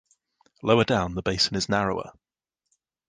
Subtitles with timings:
[0.63, 2.13] Lower down the basin is narrower.